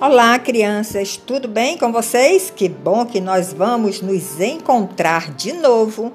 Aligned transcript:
Olá, 0.00 0.36
crianças, 0.40 1.16
tudo 1.16 1.46
bem 1.46 1.78
com 1.78 1.92
vocês? 1.92 2.52
Que 2.54 2.68
bom 2.68 3.06
que 3.06 3.20
nós 3.20 3.52
vamos 3.52 4.00
nos 4.00 4.40
encontrar 4.40 5.32
de 5.32 5.52
novo 5.52 6.12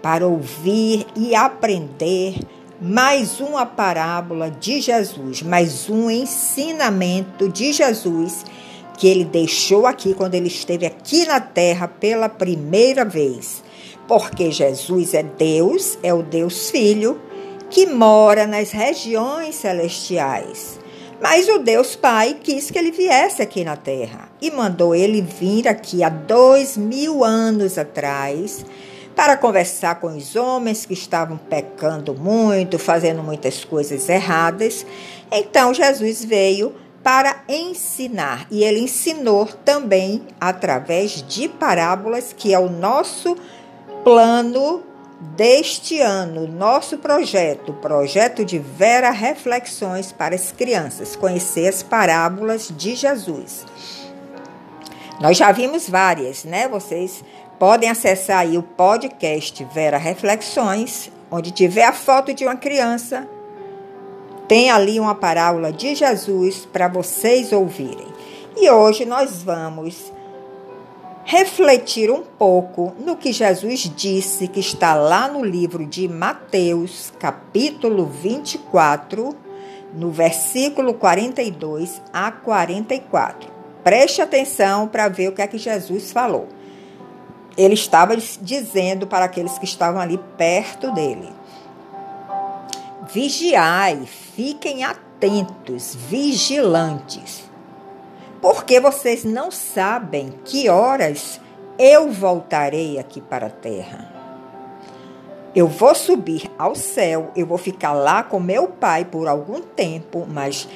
para 0.00 0.26
ouvir 0.26 1.06
e 1.14 1.34
aprender 1.34 2.34
mais 2.80 3.38
uma 3.38 3.66
parábola 3.66 4.50
de 4.50 4.80
Jesus, 4.80 5.42
mais 5.42 5.90
um 5.90 6.10
ensinamento 6.10 7.46
de 7.46 7.74
Jesus 7.74 8.42
que 8.96 9.06
ele 9.06 9.26
deixou 9.26 9.86
aqui 9.86 10.14
quando 10.14 10.34
ele 10.34 10.48
esteve 10.48 10.86
aqui 10.86 11.26
na 11.26 11.40
terra 11.40 11.86
pela 11.86 12.28
primeira 12.28 13.04
vez. 13.04 13.62
Porque 14.08 14.50
Jesus 14.50 15.12
é 15.12 15.22
Deus, 15.22 15.98
é 16.02 16.12
o 16.14 16.22
Deus 16.22 16.70
Filho 16.70 17.20
que 17.68 17.84
mora 17.84 18.46
nas 18.46 18.70
regiões 18.70 19.56
celestiais. 19.56 20.79
Mas 21.20 21.48
o 21.48 21.58
Deus 21.58 21.94
Pai 21.94 22.38
quis 22.42 22.70
que 22.70 22.78
ele 22.78 22.90
viesse 22.90 23.42
aqui 23.42 23.62
na 23.62 23.76
terra 23.76 24.30
e 24.40 24.50
mandou 24.50 24.94
ele 24.94 25.20
vir 25.20 25.68
aqui 25.68 26.02
há 26.02 26.08
dois 26.08 26.78
mil 26.78 27.22
anos 27.22 27.76
atrás 27.76 28.64
para 29.14 29.36
conversar 29.36 29.96
com 29.96 30.16
os 30.16 30.34
homens 30.34 30.86
que 30.86 30.94
estavam 30.94 31.36
pecando 31.36 32.14
muito, 32.14 32.78
fazendo 32.78 33.22
muitas 33.22 33.64
coisas 33.64 34.08
erradas. 34.08 34.86
Então 35.30 35.74
Jesus 35.74 36.24
veio 36.24 36.74
para 37.02 37.42
ensinar 37.46 38.46
e 38.50 38.64
ele 38.64 38.80
ensinou 38.80 39.46
também 39.46 40.22
através 40.40 41.22
de 41.26 41.48
parábolas, 41.48 42.34
que 42.34 42.54
é 42.54 42.58
o 42.58 42.70
nosso 42.70 43.36
plano 44.02 44.82
deste 45.20 46.00
ano, 46.00 46.46
nosso 46.48 46.96
projeto, 46.96 47.74
projeto 47.74 48.44
de 48.44 48.58
Vera 48.58 49.10
Reflexões 49.10 50.10
para 50.10 50.34
as 50.34 50.50
Crianças, 50.50 51.14
conhecer 51.14 51.68
as 51.68 51.82
parábolas 51.82 52.72
de 52.74 52.94
Jesus. 52.94 53.66
Nós 55.20 55.36
já 55.36 55.52
vimos 55.52 55.88
várias, 55.88 56.44
né? 56.44 56.66
Vocês 56.66 57.22
podem 57.58 57.90
acessar 57.90 58.38
aí 58.38 58.56
o 58.56 58.62
podcast 58.62 59.62
Vera 59.74 59.98
Reflexões, 59.98 61.12
onde 61.30 61.50
tiver 61.50 61.84
a 61.84 61.92
foto 61.92 62.32
de 62.32 62.44
uma 62.44 62.56
criança, 62.56 63.28
tem 64.48 64.70
ali 64.70 64.98
uma 64.98 65.14
parábola 65.14 65.70
de 65.70 65.94
Jesus 65.94 66.66
para 66.72 66.88
vocês 66.88 67.52
ouvirem. 67.52 68.08
E 68.56 68.68
hoje 68.70 69.04
nós 69.04 69.42
vamos 69.42 70.10
refletir 71.30 72.10
um 72.10 72.22
pouco 72.22 72.92
no 72.98 73.14
que 73.14 73.32
Jesus 73.32 73.88
disse, 73.94 74.48
que 74.48 74.58
está 74.58 74.94
lá 74.94 75.28
no 75.28 75.44
livro 75.44 75.86
de 75.86 76.08
Mateus, 76.08 77.12
capítulo 77.20 78.04
24, 78.04 79.36
no 79.94 80.10
versículo 80.10 80.92
42 80.92 82.02
a 82.12 82.32
44. 82.32 83.48
Preste 83.84 84.20
atenção 84.20 84.88
para 84.88 85.08
ver 85.08 85.28
o 85.28 85.32
que 85.32 85.40
é 85.40 85.46
que 85.46 85.56
Jesus 85.56 86.10
falou. 86.10 86.48
Ele 87.56 87.74
estava 87.74 88.16
dizendo 88.42 89.06
para 89.06 89.26
aqueles 89.26 89.56
que 89.56 89.64
estavam 89.64 90.00
ali 90.00 90.18
perto 90.36 90.90
dele: 90.90 91.28
Vigiai, 93.08 94.04
fiquem 94.34 94.82
atentos, 94.82 95.94
vigilantes 95.94 97.49
porque 98.40 98.80
vocês 98.80 99.24
não 99.24 99.50
sabem 99.50 100.32
que 100.44 100.68
horas 100.68 101.40
eu 101.78 102.10
voltarei 102.10 102.98
aqui 102.98 103.20
para 103.20 103.46
a 103.46 103.50
terra. 103.50 104.12
Eu 105.54 105.66
vou 105.66 105.94
subir 105.94 106.50
ao 106.56 106.74
céu, 106.74 107.32
eu 107.34 107.44
vou 107.44 107.58
ficar 107.58 107.92
lá 107.92 108.22
com 108.22 108.38
meu 108.38 108.68
pai 108.68 109.04
por 109.04 109.26
algum 109.26 109.60
tempo, 109.60 110.26
mas 110.28 110.68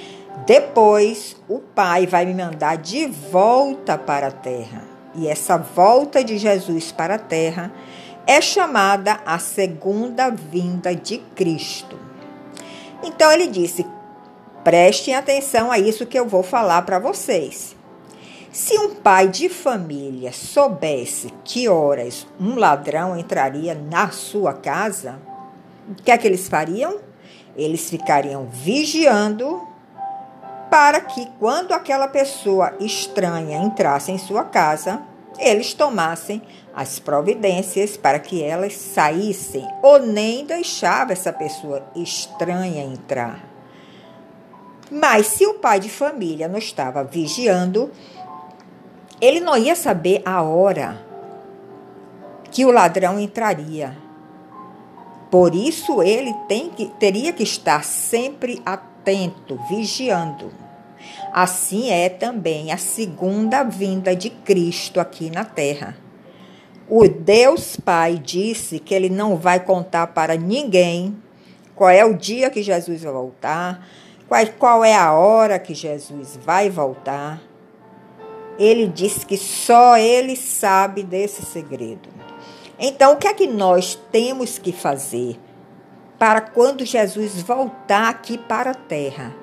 depois 0.46 1.36
o 1.48 1.60
pai 1.60 2.06
vai 2.06 2.26
me 2.26 2.34
mandar 2.34 2.76
de 2.76 3.06
volta 3.06 3.96
para 3.96 4.28
a 4.28 4.32
terra. 4.32 4.82
E 5.14 5.28
essa 5.28 5.56
volta 5.56 6.24
de 6.24 6.36
Jesus 6.38 6.90
para 6.90 7.14
a 7.14 7.18
terra 7.18 7.72
é 8.26 8.40
chamada 8.40 9.20
a 9.24 9.38
segunda 9.38 10.28
vinda 10.30 10.94
de 10.94 11.18
Cristo. 11.36 11.96
Então 13.02 13.30
ele 13.30 13.46
disse: 13.46 13.86
Prestem 14.64 15.14
atenção 15.14 15.70
a 15.70 15.78
isso 15.78 16.06
que 16.06 16.18
eu 16.18 16.26
vou 16.26 16.42
falar 16.42 16.80
para 16.82 16.98
vocês. 16.98 17.76
Se 18.50 18.78
um 18.78 18.94
pai 18.94 19.28
de 19.28 19.50
família 19.50 20.32
soubesse 20.32 21.28
que 21.44 21.68
horas 21.68 22.26
um 22.40 22.54
ladrão 22.54 23.14
entraria 23.18 23.74
na 23.74 24.10
sua 24.10 24.54
casa, 24.54 25.20
o 25.86 26.02
que 26.02 26.10
é 26.10 26.16
que 26.16 26.26
eles 26.26 26.48
fariam? 26.48 26.98
Eles 27.54 27.90
ficariam 27.90 28.46
vigiando 28.50 29.60
para 30.70 31.00
que, 31.00 31.28
quando 31.38 31.72
aquela 31.72 32.08
pessoa 32.08 32.74
estranha 32.80 33.58
entrasse 33.58 34.10
em 34.12 34.18
sua 34.18 34.44
casa, 34.44 35.02
eles 35.38 35.74
tomassem 35.74 36.40
as 36.74 36.98
providências 36.98 37.98
para 37.98 38.18
que 38.18 38.42
elas 38.42 38.74
saíssem 38.74 39.68
ou 39.82 39.98
nem 39.98 40.46
deixava 40.46 41.12
essa 41.12 41.32
pessoa 41.32 41.84
estranha 41.94 42.82
entrar. 42.82 43.53
Mas 44.90 45.26
se 45.26 45.46
o 45.46 45.54
pai 45.54 45.80
de 45.80 45.88
família 45.88 46.46
não 46.46 46.58
estava 46.58 47.02
vigiando, 47.02 47.90
ele 49.20 49.40
não 49.40 49.56
ia 49.56 49.74
saber 49.74 50.22
a 50.24 50.42
hora 50.42 51.02
que 52.50 52.64
o 52.64 52.70
ladrão 52.70 53.18
entraria. 53.18 53.96
Por 55.30 55.54
isso 55.54 56.02
ele 56.02 56.32
que, 56.76 56.86
teria 56.98 57.32
que 57.32 57.42
estar 57.42 57.82
sempre 57.82 58.62
atento, 58.64 59.58
vigiando. 59.68 60.52
Assim 61.32 61.90
é 61.90 62.08
também 62.08 62.70
a 62.70 62.76
segunda 62.76 63.64
vinda 63.64 64.14
de 64.14 64.30
Cristo 64.30 65.00
aqui 65.00 65.30
na 65.30 65.44
terra. 65.44 65.96
O 66.88 67.08
Deus 67.08 67.76
Pai 67.76 68.20
disse 68.22 68.78
que 68.78 68.94
ele 68.94 69.08
não 69.08 69.36
vai 69.36 69.58
contar 69.58 70.08
para 70.08 70.36
ninguém 70.36 71.16
qual 71.74 71.90
é 71.90 72.04
o 72.04 72.14
dia 72.14 72.50
que 72.50 72.62
Jesus 72.62 73.02
vai 73.02 73.12
voltar, 73.12 73.84
qual 74.58 74.84
é 74.84 74.96
a 74.96 75.12
hora 75.12 75.58
que 75.58 75.74
Jesus 75.74 76.36
vai 76.42 76.68
voltar. 76.68 77.40
Ele 78.58 78.88
disse 78.88 79.24
que 79.24 79.36
só 79.36 79.96
ele 79.96 80.34
sabe 80.34 81.02
desse 81.04 81.44
segredo. 81.44 82.08
Então, 82.78 83.12
o 83.12 83.16
que 83.16 83.28
é 83.28 83.34
que 83.34 83.46
nós 83.46 83.98
temos 84.10 84.58
que 84.58 84.72
fazer 84.72 85.38
para 86.18 86.40
quando 86.40 86.84
Jesus 86.84 87.40
voltar 87.42 88.08
aqui 88.08 88.36
para 88.36 88.72
a 88.72 88.74
terra? 88.74 89.34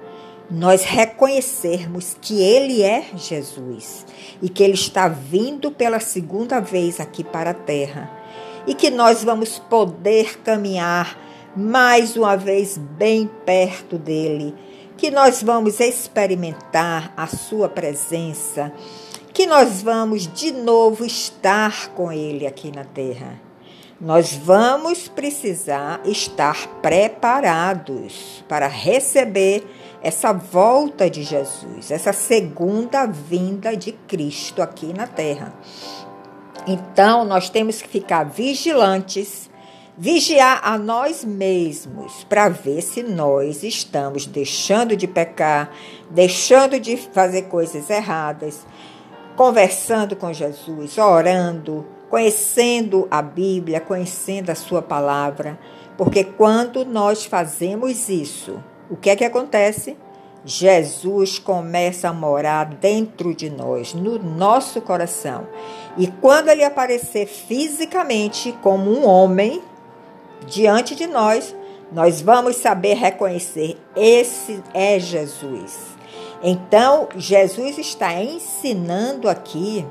Nós 0.49 0.83
reconhecermos 0.83 2.17
que 2.19 2.41
Ele 2.41 2.83
é 2.83 3.05
Jesus 3.15 4.05
e 4.41 4.49
que 4.49 4.61
Ele 4.61 4.73
está 4.73 5.07
vindo 5.07 5.71
pela 5.71 6.01
segunda 6.01 6.59
vez 6.59 6.99
aqui 6.99 7.23
para 7.23 7.51
a 7.51 7.53
terra 7.53 8.11
e 8.67 8.75
que 8.75 8.89
nós 8.89 9.23
vamos 9.23 9.59
poder 9.59 10.39
caminhar 10.41 11.17
mais 11.55 12.17
uma 12.17 12.35
vez 12.35 12.77
bem 12.77 13.29
perto 13.45 13.97
dele 13.97 14.53
que 15.01 15.09
nós 15.09 15.41
vamos 15.41 15.79
experimentar 15.79 17.11
a 17.17 17.25
Sua 17.25 17.67
presença, 17.67 18.71
que 19.33 19.47
nós 19.47 19.81
vamos 19.81 20.31
de 20.31 20.51
novo 20.51 21.03
estar 21.03 21.87
com 21.95 22.11
Ele 22.11 22.45
aqui 22.45 22.71
na 22.71 22.83
terra. 22.83 23.41
Nós 23.99 24.35
vamos 24.35 25.07
precisar 25.07 26.01
estar 26.05 26.67
preparados 26.83 28.45
para 28.47 28.67
receber 28.67 29.65
essa 30.03 30.31
volta 30.31 31.09
de 31.09 31.23
Jesus, 31.23 31.89
essa 31.89 32.13
segunda 32.13 33.07
vinda 33.07 33.75
de 33.75 33.93
Cristo 33.93 34.61
aqui 34.61 34.93
na 34.93 35.07
terra. 35.07 35.51
Então, 36.67 37.25
nós 37.25 37.49
temos 37.49 37.81
que 37.81 37.89
ficar 37.89 38.23
vigilantes 38.23 39.49
vigiar 40.01 40.61
a 40.63 40.79
nós 40.79 41.23
mesmos 41.23 42.23
para 42.23 42.49
ver 42.49 42.81
se 42.81 43.03
nós 43.03 43.61
estamos 43.61 44.25
deixando 44.25 44.95
de 44.95 45.07
pecar, 45.07 45.69
deixando 46.09 46.79
de 46.79 46.97
fazer 46.97 47.43
coisas 47.43 47.87
erradas, 47.87 48.65
conversando 49.35 50.15
com 50.15 50.33
Jesus, 50.33 50.97
orando, 50.97 51.85
conhecendo 52.09 53.07
a 53.11 53.21
Bíblia, 53.21 53.79
conhecendo 53.79 54.49
a 54.49 54.55
Sua 54.55 54.81
palavra. 54.81 55.59
Porque 55.95 56.23
quando 56.23 56.83
nós 56.83 57.23
fazemos 57.23 58.09
isso, 58.09 58.59
o 58.89 58.95
que 58.95 59.11
é 59.11 59.15
que 59.15 59.23
acontece? 59.23 59.95
Jesus 60.43 61.37
começa 61.37 62.09
a 62.09 62.13
morar 62.13 62.65
dentro 62.65 63.35
de 63.35 63.51
nós, 63.51 63.93
no 63.93 64.17
nosso 64.17 64.81
coração. 64.81 65.47
E 65.95 66.07
quando 66.07 66.49
ele 66.49 66.63
aparecer 66.63 67.27
fisicamente 67.27 68.51
como 68.63 68.89
um 68.89 69.07
homem, 69.07 69.61
diante 70.45 70.95
de 70.95 71.07
nós, 71.07 71.55
nós 71.91 72.21
vamos 72.21 72.57
saber 72.57 72.95
reconhecer: 72.95 73.77
esse 73.95 74.63
é 74.73 74.99
Jesus. 74.99 75.91
Então, 76.43 77.07
Jesus 77.15 77.77
está 77.77 78.13
ensinando 78.21 79.29
aqui 79.29 79.85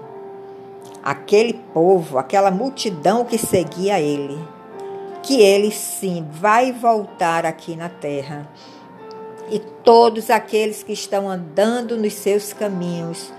aquele 1.03 1.55
povo, 1.73 2.19
aquela 2.19 2.51
multidão 2.51 3.25
que 3.25 3.39
seguia 3.39 4.01
ele, 4.01 4.39
que 5.23 5.41
ele 5.41 5.71
sim 5.71 6.27
vai 6.31 6.73
voltar 6.73 7.47
aqui 7.47 7.77
na 7.77 7.89
terra 7.89 8.49
e 9.51 9.59
todos 9.59 10.31
aqueles 10.31 10.83
que 10.83 10.93
estão 10.93 11.29
andando 11.29 11.97
nos 11.97 12.15
seus 12.15 12.53
caminhos, 12.53 13.33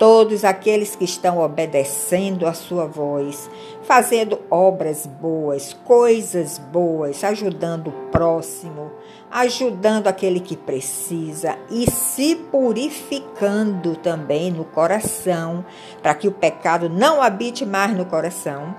todos 0.00 0.46
aqueles 0.46 0.96
que 0.96 1.04
estão 1.04 1.40
obedecendo 1.40 2.46
a 2.46 2.54
sua 2.54 2.86
voz, 2.86 3.50
fazendo 3.82 4.40
obras 4.50 5.04
boas, 5.04 5.74
coisas 5.84 6.56
boas, 6.56 7.22
ajudando 7.22 7.88
o 7.88 8.08
próximo, 8.10 8.90
ajudando 9.30 10.06
aquele 10.06 10.40
que 10.40 10.56
precisa 10.56 11.58
e 11.70 11.90
se 11.90 12.34
purificando 12.34 13.94
também 13.94 14.50
no 14.50 14.64
coração, 14.64 15.66
para 16.02 16.14
que 16.14 16.26
o 16.26 16.32
pecado 16.32 16.88
não 16.88 17.20
habite 17.20 17.66
mais 17.66 17.94
no 17.94 18.06
coração. 18.06 18.74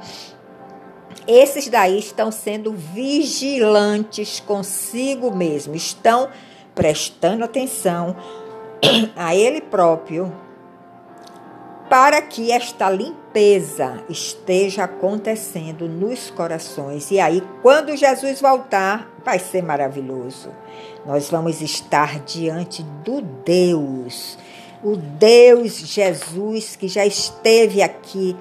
Esses 1.27 1.67
daí 1.67 1.99
estão 1.99 2.31
sendo 2.31 2.73
vigilantes 2.73 4.39
consigo 4.39 5.29
mesmo, 5.29 5.75
estão 5.75 6.29
prestando 6.73 7.43
atenção 7.43 8.15
a 9.15 9.35
ele 9.35 9.61
próprio 9.61 10.49
para 11.91 12.21
que 12.21 12.53
esta 12.53 12.89
limpeza 12.89 14.01
esteja 14.07 14.85
acontecendo 14.85 15.89
nos 15.89 16.29
corações. 16.29 17.11
E 17.11 17.19
aí, 17.19 17.43
quando 17.61 17.97
Jesus 17.97 18.39
voltar, 18.39 19.11
vai 19.25 19.37
ser 19.37 19.61
maravilhoso. 19.61 20.53
Nós 21.05 21.29
vamos 21.29 21.61
estar 21.61 22.21
diante 22.21 22.81
do 23.03 23.21
Deus, 23.21 24.37
o 24.81 24.95
Deus 24.95 25.79
Jesus 25.79 26.77
que 26.77 26.87
já 26.87 27.05
esteve 27.05 27.81
aqui 27.81 28.37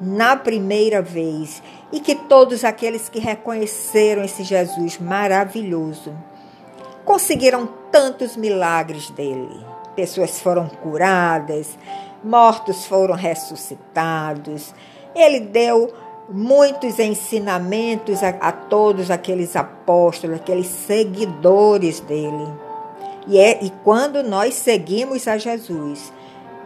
na 0.00 0.36
primeira 0.36 1.02
vez 1.02 1.60
e 1.90 1.98
que 1.98 2.14
todos 2.14 2.62
aqueles 2.62 3.08
que 3.08 3.18
reconheceram 3.18 4.22
esse 4.22 4.44
Jesus 4.44 5.00
maravilhoso 5.00 6.16
conseguiram 7.04 7.66
tantos 7.90 8.36
milagres 8.36 9.10
dele. 9.10 9.66
Pessoas 9.96 10.40
foram 10.40 10.68
curadas, 10.68 11.76
mortos 12.24 12.86
foram 12.86 13.14
ressuscitados. 13.14 14.74
Ele 15.14 15.40
deu 15.40 15.92
muitos 16.28 16.98
ensinamentos 16.98 18.22
a, 18.22 18.28
a, 18.28 18.52
todos 18.52 19.10
aqueles 19.10 19.56
apóstolos, 19.56 20.36
aqueles 20.36 20.66
seguidores 20.66 22.00
dele. 22.00 22.48
E, 23.26 23.38
é, 23.38 23.62
e 23.62 23.70
quando 23.84 24.22
nós 24.22 24.54
seguimos 24.54 25.28
a 25.28 25.36
Jesus 25.36 26.12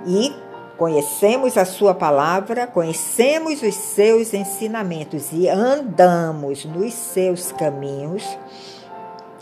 e 0.06 0.32
conhecemos 0.76 1.56
a 1.56 1.64
sua 1.64 1.94
palavra, 1.94 2.67
conhecemos 2.67 3.62
os 3.62 3.75
seus 3.75 4.35
ensinamentos 4.35 5.32
e 5.32 5.49
andamos 5.49 6.64
nos 6.64 6.93
seus 6.94 7.50
caminhos, 7.52 8.38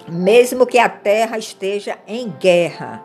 mesmo 0.09 0.67
que 0.67 0.79
a 0.79 0.89
terra 0.89 1.39
esteja 1.39 1.99
em 2.07 2.29
guerra, 2.29 3.03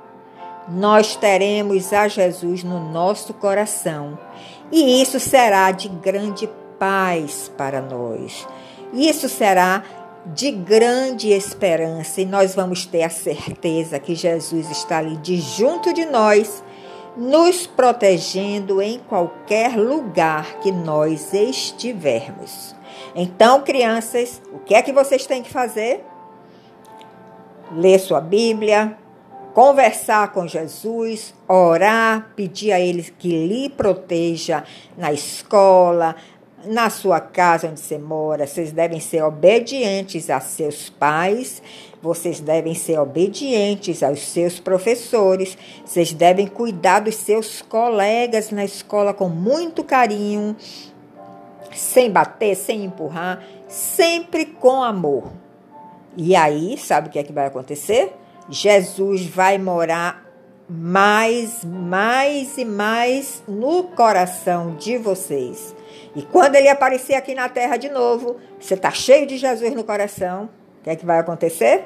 nós 0.72 1.16
teremos 1.16 1.92
a 1.92 2.08
Jesus 2.08 2.64
no 2.64 2.80
nosso 2.80 3.34
coração. 3.34 4.18
E 4.72 5.02
isso 5.02 5.20
será 5.20 5.72
de 5.72 5.90
grande 5.90 6.50
paz 6.78 7.52
para 7.58 7.82
nós. 7.82 8.48
Isso 8.94 9.28
será 9.28 9.84
de 10.26 10.52
grande 10.52 11.30
esperança 11.30 12.22
e 12.22 12.26
nós 12.26 12.54
vamos 12.54 12.86
ter 12.86 13.04
a 13.04 13.10
certeza 13.10 14.00
que 14.00 14.14
Jesus 14.14 14.70
está 14.70 14.98
ali 14.98 15.18
de 15.18 15.38
junto 15.38 15.94
de 15.94 16.06
nós, 16.06 16.64
nos 17.18 17.66
protegendo 17.66 18.82
em 18.82 19.00
qualquer 19.00 19.76
lugar 19.78 20.60
que 20.60 20.72
nós 20.72 21.34
estivermos. 21.34 22.76
Então, 23.16 23.62
crianças, 23.62 24.42
o 24.54 24.60
que 24.60 24.76
é 24.76 24.82
que 24.82 24.94
vocês 24.94 25.26
têm 25.26 25.42
que 25.42 25.50
fazer? 25.50 26.06
Ler 27.72 28.00
sua 28.00 28.22
Bíblia, 28.22 28.98
conversar 29.54 30.32
com 30.32 30.48
Jesus, 30.48 31.34
orar, 31.48 32.32
pedir 32.36 32.72
a 32.72 32.80
Ele 32.80 33.04
que 33.04 33.48
lhe 33.48 33.70
proteja 33.70 34.64
na 34.98 35.12
escola, 35.12 36.16
na 36.66 36.90
sua 36.90 37.20
casa 37.20 37.68
onde 37.68 37.80
você 37.80 37.98
mora. 37.98 38.46
Vocês 38.46 38.72
devem 38.72 39.00
ser 39.00 39.24
obedientes 39.24 40.30
a 40.30 40.40
seus 40.40 40.90
pais, 40.90 41.62
vocês 42.02 42.40
devem 42.40 42.74
ser 42.74 43.00
obedientes 43.00 44.04
aos 44.04 44.22
seus 44.28 44.60
professores, 44.60 45.58
vocês 45.86 46.14
devem 46.14 46.48
cuidar 46.48 47.00
dos 47.00 47.16
seus 47.16 47.62
colegas 47.62 48.52
na 48.52 48.64
escola 48.64 49.14
com 49.14 49.30
muito 49.30 49.84
carinho, 49.84 50.56
sem 51.74 52.10
bater, 52.10 52.56
sem 52.56 52.84
empurrar, 52.84 53.44
sempre 53.68 54.46
com 54.46 54.84
amor. 54.84 55.32
E 56.18 56.36
aí, 56.36 56.78
sabe 56.78 57.08
o 57.08 57.12
que 57.12 57.20
é 57.20 57.24
que 57.24 57.32
vai 57.32 57.46
acontecer? 57.46 58.14
Jesus 58.50 59.26
vai 59.26 59.58
morar 59.58 60.26
mais, 60.70 61.64
mais 61.64 62.58
e 62.58 62.66
mais 62.66 63.44
no 63.48 63.84
coração 63.84 64.76
de 64.76 64.98
vocês. 64.98 65.76
E 66.16 66.22
quando 66.22 66.56
ele 66.56 66.68
aparecer 66.68 67.16
aqui 67.16 67.34
na 67.34 67.50
terra 67.50 67.78
de 67.78 67.90
novo, 67.90 68.38
você 68.60 68.74
está 68.74 68.92
cheio 68.92 69.26
de 69.26 69.38
Jesus 69.38 69.74
no 69.74 69.84
coração, 69.84 70.50
o 70.80 70.84
que 70.84 70.90
é 70.90 70.96
que 70.96 71.06
vai 71.06 71.20
acontecer? 71.20 71.86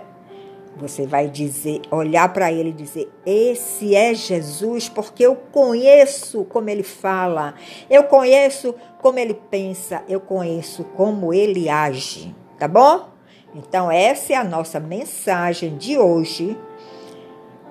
Você 0.77 1.05
vai 1.05 1.27
dizer, 1.27 1.81
olhar 1.91 2.33
para 2.33 2.51
ele 2.51 2.69
e 2.69 2.73
dizer: 2.73 3.11
Esse 3.25 3.95
é 3.95 4.13
Jesus, 4.13 4.89
porque 4.89 5.23
eu 5.23 5.35
conheço 5.35 6.45
como 6.45 6.67
ele 6.69 6.81
fala, 6.81 7.53
eu 7.89 8.05
conheço 8.05 8.73
como 8.99 9.19
ele 9.19 9.35
pensa, 9.51 10.03
eu 10.09 10.19
conheço 10.19 10.83
como 10.83 11.31
ele 11.31 11.69
age. 11.69 12.35
Tá 12.57 12.67
bom? 12.67 13.12
Então, 13.55 13.91
essa 13.91 14.33
é 14.33 14.35
a 14.35 14.43
nossa 14.43 14.79
mensagem 14.79 15.77
de 15.77 15.97
hoje, 15.97 16.57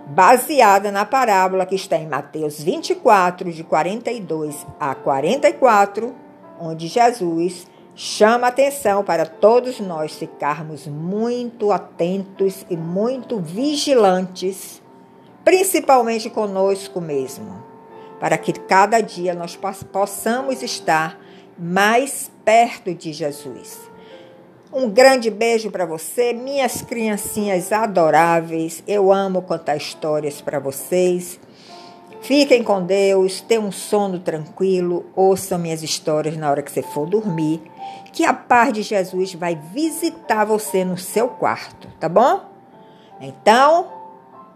baseada 0.06 0.92
na 0.92 1.04
parábola 1.04 1.66
que 1.66 1.74
está 1.74 1.96
em 1.96 2.06
Mateus 2.06 2.62
24, 2.62 3.52
de 3.52 3.64
42 3.64 4.66
a 4.78 4.94
44, 4.94 6.14
onde 6.60 6.86
Jesus 6.86 7.66
chama 7.94 8.46
atenção 8.46 9.04
para 9.04 9.26
todos 9.26 9.80
nós 9.80 10.14
ficarmos 10.14 10.86
muito 10.86 11.72
atentos 11.72 12.64
e 12.70 12.76
muito 12.76 13.38
vigilantes, 13.40 14.80
principalmente 15.44 16.30
conosco 16.30 17.00
mesmo, 17.00 17.62
para 18.20 18.38
que 18.38 18.52
cada 18.52 19.00
dia 19.00 19.34
nós 19.34 19.58
possamos 19.92 20.62
estar 20.62 21.18
mais 21.58 22.30
perto 22.44 22.94
de 22.94 23.12
Jesus. 23.12 23.91
Um 24.74 24.88
grande 24.88 25.30
beijo 25.30 25.70
para 25.70 25.84
você, 25.84 26.32
minhas 26.32 26.80
criancinhas 26.80 27.70
adoráveis. 27.72 28.82
Eu 28.88 29.12
amo 29.12 29.42
contar 29.42 29.76
histórias 29.76 30.40
para 30.40 30.58
vocês. 30.58 31.38
Fiquem 32.22 32.64
com 32.64 32.82
Deus, 32.82 33.42
tenham 33.42 33.66
um 33.66 33.72
sono 33.72 34.18
tranquilo, 34.18 35.04
ouçam 35.14 35.58
minhas 35.58 35.82
histórias 35.82 36.38
na 36.38 36.50
hora 36.50 36.62
que 36.62 36.70
você 36.70 36.80
for 36.80 37.06
dormir, 37.06 37.60
que 38.12 38.24
a 38.24 38.32
paz 38.32 38.72
de 38.72 38.82
Jesus 38.82 39.34
vai 39.34 39.60
visitar 39.74 40.46
você 40.46 40.86
no 40.86 40.96
seu 40.96 41.28
quarto, 41.28 41.88
tá 42.00 42.08
bom? 42.08 42.40
Então, 43.20 43.92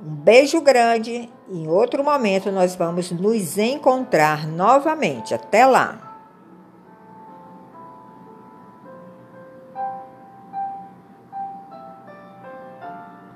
um 0.00 0.14
beijo 0.14 0.62
grande. 0.62 1.28
Em 1.46 1.68
outro 1.68 2.02
momento 2.02 2.50
nós 2.50 2.74
vamos 2.74 3.10
nos 3.10 3.58
encontrar 3.58 4.46
novamente. 4.46 5.34
Até 5.34 5.66
lá. 5.66 6.05